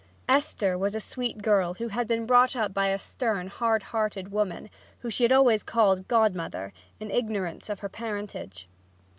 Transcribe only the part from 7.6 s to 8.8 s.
of her parentage.